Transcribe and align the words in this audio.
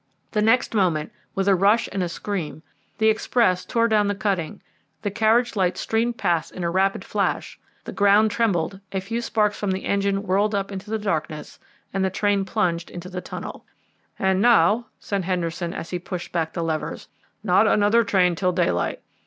The 0.31 0.41
next 0.41 0.73
moment, 0.73 1.11
with 1.35 1.47
a 1.47 1.53
rush 1.53 1.87
and 1.91 2.01
a 2.01 2.09
scream, 2.09 2.63
the 2.97 3.07
express 3.09 3.63
tore 3.63 3.87
down 3.87 4.07
the 4.07 4.15
cutting, 4.15 4.59
the 5.03 5.11
carriage 5.11 5.55
lights 5.55 5.79
streamed 5.81 6.17
past 6.17 6.51
in 6.51 6.63
a 6.63 6.71
rapid 6.71 7.05
flash, 7.05 7.59
the 7.83 7.91
ground 7.91 8.31
trembled, 8.31 8.79
a 8.91 8.99
few 8.99 9.21
sparks 9.21 9.59
from 9.59 9.69
the 9.69 9.85
engine 9.85 10.23
whirled 10.23 10.55
up 10.55 10.71
into 10.71 10.89
the 10.89 10.97
darkness, 10.97 11.59
and 11.93 12.03
the 12.03 12.09
train 12.09 12.45
plunged 12.45 12.89
into 12.89 13.09
the 13.09 13.21
tunnel. 13.21 13.63
"And 14.17 14.41
now," 14.41 14.87
said 14.97 15.23
Henderson, 15.25 15.71
as 15.71 15.91
he 15.91 15.99
pushed 15.99 16.31
back 16.31 16.53
the 16.53 16.63
levers, 16.63 17.07
"not 17.43 17.67
another 17.67 18.03
train 18.03 18.33
till 18.33 18.51
daylight. 18.53 19.01